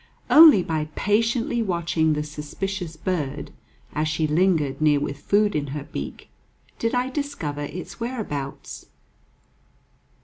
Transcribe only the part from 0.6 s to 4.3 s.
by patiently watching the suspicious bird, as she